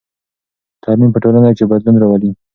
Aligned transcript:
تعلیم 0.83 1.09
په 1.13 1.19
ټولنه 1.23 1.49
کې 1.57 1.65
بدلون 1.71 1.95
راولي. 1.99 2.31